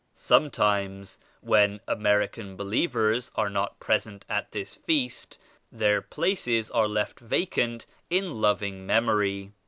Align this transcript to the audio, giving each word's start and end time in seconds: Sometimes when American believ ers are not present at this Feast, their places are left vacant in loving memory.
Sometimes 0.15 1.19
when 1.41 1.79
American 1.87 2.57
believ 2.57 2.95
ers 2.95 3.31
are 3.35 3.51
not 3.51 3.79
present 3.79 4.25
at 4.27 4.51
this 4.51 4.73
Feast, 4.73 5.37
their 5.71 6.01
places 6.01 6.71
are 6.71 6.87
left 6.87 7.19
vacant 7.19 7.85
in 8.09 8.41
loving 8.41 8.87
memory. 8.87 9.51